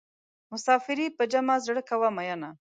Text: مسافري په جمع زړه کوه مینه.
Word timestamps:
مسافري 0.51 1.07
په 1.17 1.23
جمع 1.31 1.55
زړه 1.65 1.81
کوه 1.89 2.09
مینه. 2.17 2.49